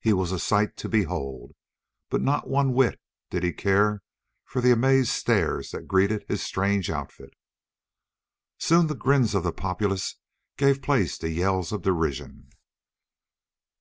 [0.00, 1.50] He was a sight to behold,
[2.08, 4.02] but not one whit did he care
[4.44, 7.34] for the amazed stares that greeted his strange outfit.
[8.56, 10.14] Soon the grins of the populace
[10.56, 12.50] gave place to yells of derision.